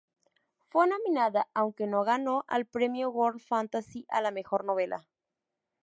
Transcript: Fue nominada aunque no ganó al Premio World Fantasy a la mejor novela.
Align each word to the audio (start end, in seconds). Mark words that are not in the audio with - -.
Fue 0.69 0.87
nominada 0.87 1.47
aunque 1.53 1.85
no 1.85 2.03
ganó 2.03 2.43
al 2.47 2.65
Premio 2.65 3.11
World 3.11 3.39
Fantasy 3.39 4.07
a 4.09 4.19
la 4.21 4.31
mejor 4.31 4.65
novela. 4.65 5.07